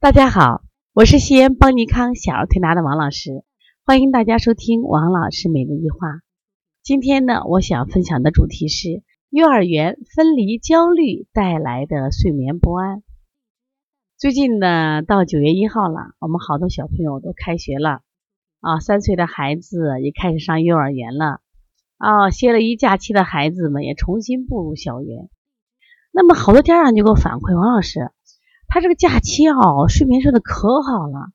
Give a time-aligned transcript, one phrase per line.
[0.00, 0.62] 大家好，
[0.92, 3.42] 我是西安邦尼康小儿推拿的王老师，
[3.84, 6.20] 欢迎大家收听王老师每日一话。
[6.84, 13.02] 今天呢，我想分享的主题是幼儿园分离焦虑带来的睡眠不安。
[14.16, 18.02] 最近呢，到九月一号了，我们好多小朋友都开学了
[18.60, 21.40] 啊，三岁的孩子也开始上幼儿园了
[21.96, 25.28] 啊，歇了一假期的孩子们也重新步入校园。
[26.12, 28.12] 那么，好多家长就给我反馈，王老师。
[28.68, 31.32] 他这个假期哦，睡眠睡得可好了，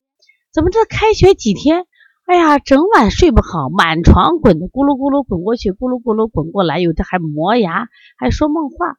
[0.52, 1.84] 怎么这开学几天，
[2.26, 8.98] 哎呀，整晚睡不好，满床滚的，咕噜咕噜滚过去，咕噜咕噜滚过来，有的还磨牙，还说梦话。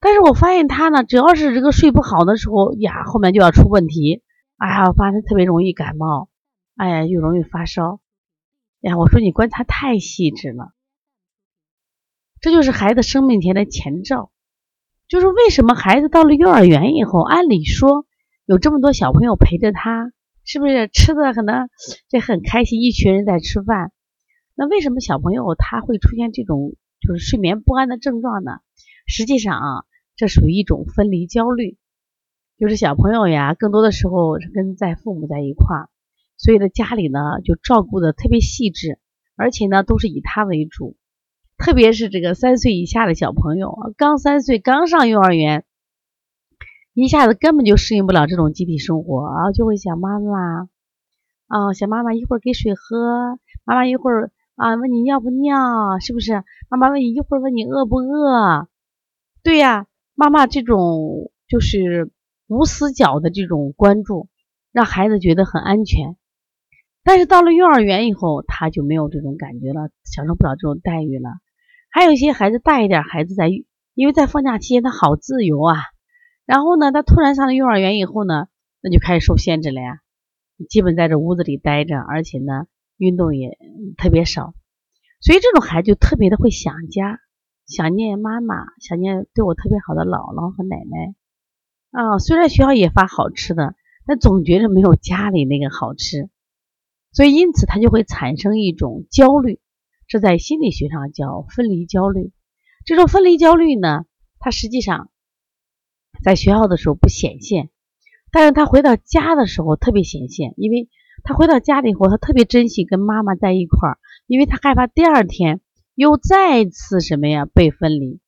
[0.00, 4.22] 但是我发现他呢，只要是这个睡不好的时候呀，后面就要出问题。
[4.56, 6.28] 哎呀，我发现他特别容易感冒，
[6.76, 8.00] 哎呀，又容易发烧。
[8.82, 10.72] 哎呀，我说你观察太细致了，
[12.40, 14.30] 这就是孩子生病前的前兆。
[15.08, 18.06] 就是为什么孩子到了幼儿园以后，按理说
[18.44, 20.10] 有这么多小朋友陪着他，
[20.44, 21.68] 是不是吃的可能
[22.08, 23.92] 这很开心，一群人在吃饭？
[24.56, 28.58] 那为什么小朋友他会出现这种就是睡眠不安的症状呢？
[29.06, 29.84] 实际上啊，
[30.16, 31.76] 这属于一种分离焦虑，
[32.58, 35.88] 就是小朋友呀，更多的时候是跟在父母在一块儿，
[36.36, 38.98] 所以呢家里呢就照顾的特别细致，
[39.36, 40.96] 而且呢都是以他为主。
[41.58, 45.64] 特别是这个三岁以下的小朋友，刚三岁，刚上幼儿园，
[46.94, 50.68] 一下子根本就适应不了这种集体生活啊，就会想妈妈
[51.48, 56.44] 啊，想妈妈一会儿给水喝，妈妈一会儿啊问你尿不尿，是不是？
[56.68, 58.68] 妈妈问你一会儿问你饿不饿？
[59.42, 62.10] 对呀，妈妈这种就是
[62.48, 64.28] 无死角的这种关注，
[64.72, 66.16] 让孩子觉得很安全。
[67.02, 71.30] 但是到了幼儿园以后，他就没有这种感觉了，享受不了这种待遇了。
[71.96, 73.48] 还有一些孩子大一点，孩子在
[73.94, 75.76] 因为在放假期间他好自由啊，
[76.44, 78.48] 然后呢，他突然上了幼儿园以后呢，
[78.82, 80.00] 那就开始受限制了呀，
[80.68, 82.66] 基本在这屋子里待着，而且呢，
[82.98, 83.56] 运动也
[83.96, 84.52] 特别少，
[85.22, 87.18] 所以这种孩子就特别的会想家，
[87.66, 91.14] 想念妈妈，想念对我特别好的姥姥和奶奶
[91.92, 92.18] 啊。
[92.18, 93.74] 虽然学校也发好吃的，
[94.04, 96.28] 但总觉得没有家里那个好吃，
[97.12, 99.60] 所以因此他就会产生一种焦虑。
[100.08, 102.32] 这在心理学上叫分离焦虑。
[102.84, 104.04] 这种分离焦虑呢，
[104.38, 105.10] 它实际上
[106.22, 107.70] 在学校的时候不显现，
[108.30, 110.88] 但是他回到家的时候特别显现，因为
[111.24, 115.60] 他回到家里以后，他特别珍惜跟妈妈在一块儿，因为他害怕第二天
[115.94, 118.20] 又再次什么呀被分离。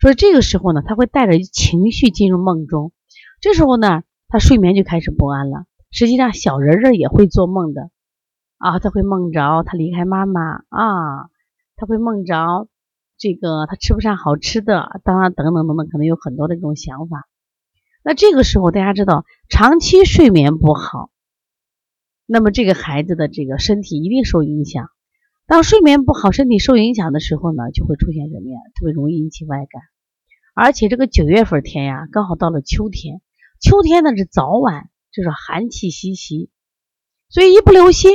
[0.00, 2.92] 所以这个时候呢，他会带着情绪进入梦中，
[3.40, 5.66] 这时候呢，他睡眠就开始不安了。
[5.90, 7.90] 实际上，小人儿也会做梦的。
[8.58, 11.30] 啊，他会梦着他离开妈妈啊，
[11.76, 12.68] 他会梦着
[13.18, 17.28] 这个他吃不上好吃的，当然等等等等，可能有很多的这种想法。
[18.02, 21.10] 那这个时候大家知道，长期睡眠不好，
[22.26, 24.88] 那么这个孩子的这个身体一定受影响。
[25.46, 28.58] 当睡眠不好，身体受影响的时候呢，就会出现什么呀？
[28.74, 29.82] 特别容易引起外感。
[30.54, 33.20] 而且这个九月份天呀，刚好到了秋天，
[33.60, 36.50] 秋天呢是早晚就是寒气袭袭，
[37.28, 38.12] 所以一不留心。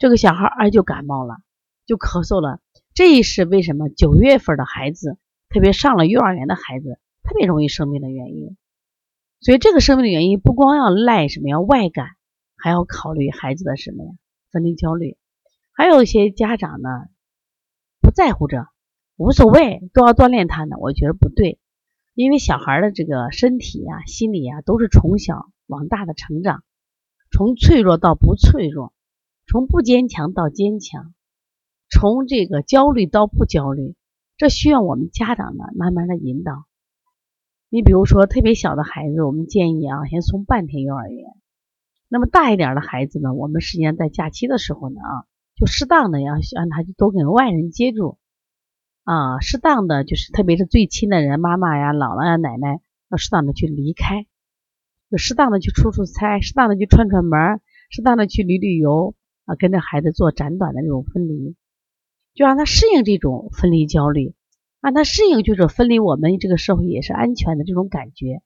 [0.00, 1.36] 这个小孩儿就感冒了，
[1.84, 2.58] 就咳嗽了。
[2.94, 5.18] 这是为什么九月份的孩子，
[5.50, 8.56] 特别上了幼儿园的孩子，特别容易生病的原因。
[9.40, 12.06] 所以这个生病的原因不光要赖什么呀外感，
[12.56, 14.10] 还要考虑孩子的什么呀
[14.50, 15.18] 分离焦虑。
[15.74, 16.88] 还有一些家长呢
[18.00, 18.68] 不在乎这，
[19.18, 20.76] 无所谓，都要锻炼他呢。
[20.78, 21.58] 我觉得不对，
[22.14, 26.64] 因为小孩的这个身体呀、心理呀，都是从小往大的成长，
[27.30, 28.94] 从脆弱到不脆弱。
[29.50, 31.12] 从不坚强到坚强，
[31.90, 33.96] 从这个焦虑到不焦虑，
[34.36, 36.66] 这需要我们家长呢慢慢的引导。
[37.68, 41.32] 你比如说特别小的孩子，我们建议啊先送半天幼儿园。
[42.06, 48.18] 那么大一点的孩子呢，我们实际上在假期的时候呢啊，就适当的要让他多跟外人接触
[49.02, 52.80] 啊，适当的就是特别是最亲的人，妈妈呀、姥姥呀、奶奶，
[53.10, 54.26] 要适当的去离开，
[55.10, 57.60] 就适当的去出出差，适当的去串串门，
[57.90, 59.16] 适当的去旅旅游。
[59.50, 61.56] 啊，跟着孩子做暂短的那种分离，
[62.34, 64.32] 就让他适应这种分离焦虑，
[64.80, 68.42] 让他适应就是分离我们这个社会也是安全的这种感觉。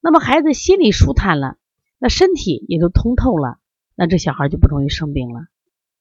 [0.00, 1.56] 那么孩子心里舒坦了，
[1.98, 3.58] 那身体也都通透了，
[3.96, 5.40] 那这小孩就不容易生病了。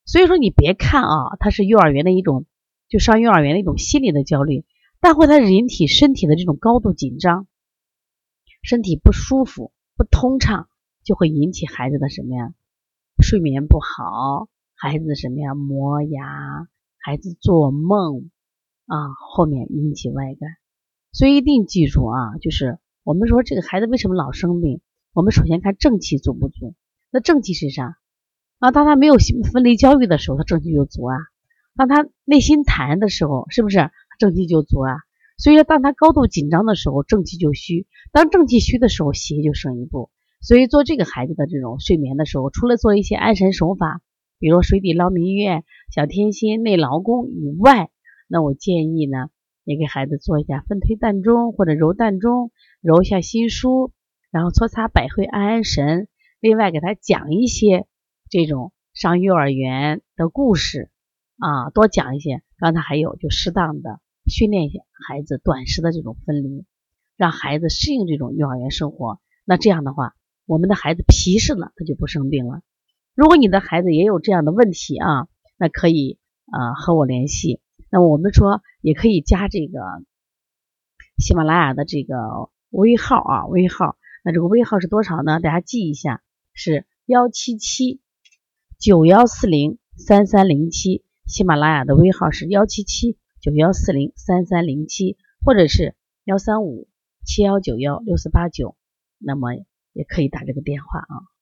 [0.06, 2.46] 所以说你别看啊，他是幼儿园的一种，
[2.90, 4.66] 就上幼儿园的一种心理的焦虑，
[5.00, 7.48] 但会他人体身体的这种高度紧张，
[8.62, 10.68] 身体不舒服不通畅，
[11.04, 12.54] 就会引起孩子的什么呀？
[13.24, 15.56] 睡眠不好，孩子什么呀？
[15.56, 16.68] 磨牙，
[16.98, 18.30] 孩子做梦
[18.86, 20.50] 啊，后面引起外感，
[21.14, 24.82] 所以一定记住啊，就是我们说这个孩子为什么老生病，
[25.14, 26.76] 我们首先看正气足不足。
[27.12, 27.98] 那正气是啥？
[28.60, 29.16] 啊，当他没有
[29.52, 31.16] 分离焦虑的时候，他正气就足啊。
[31.76, 33.90] 当他内心坦然的时候，是不是
[34.20, 34.98] 正气就足啊？
[35.38, 40.12] 所以说，当他高度紧张的时候，正气就虚；当正气虚的时候，邪就胜一步。
[40.44, 44.02] 所以做这个孩子的这种睡眠的时候，除了做一些安神手法，
[44.40, 47.90] 比如水底捞明月、小天心、内劳宫以外，
[48.28, 49.30] 那我建议呢，
[49.64, 52.52] 也给孩子做一下分推膻中或者揉膻中，
[52.82, 53.92] 揉一下心腧，
[54.32, 56.10] 然后搓擦百会安安神。
[56.42, 57.88] 另外给他讲一些
[58.30, 60.90] 这种上幼儿园的故事
[61.38, 62.42] 啊，多讲一些。
[62.58, 64.02] 刚才还有就适当的。
[64.26, 66.66] 训练一下孩子短时的这种分离，
[67.16, 69.20] 让孩子适应这种幼儿园生活。
[69.46, 72.62] 那这样的话，我们的孩子皮实了，他就不生病了。
[73.16, 77.62] 如果你的孩子也有这样的问题啊，那可以啊和我联系。
[77.90, 79.80] 那我们说也可以加这个
[81.18, 82.16] 喜马拉雅的这个
[82.70, 83.98] 微号啊，微号。
[84.24, 85.40] 那这个微号是多少呢？
[85.40, 86.22] 大家记一下，
[86.54, 88.02] 是幺七七
[88.80, 91.04] 九幺四零三三零七。
[91.26, 93.18] 喜马拉雅的微号是幺七七。
[93.42, 96.88] 九幺四零三三零七，或者是幺三五
[97.26, 98.78] 七幺九幺六四八九，
[99.18, 99.50] 那么
[99.94, 101.33] 也可以打这个电话啊。